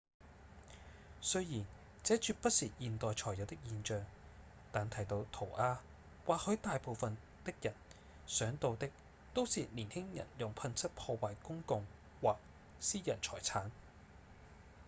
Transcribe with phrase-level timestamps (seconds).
[1.21, 1.63] 雖然
[2.03, 4.03] 這絕不是現代才有的現象
[4.71, 5.77] 但提到塗鴉
[6.25, 7.71] 或許大部分的人
[8.25, 8.89] 想到的
[9.35, 11.85] 都是年輕人用噴漆破壞公共
[12.19, 12.35] 或
[12.79, 13.69] 私人財產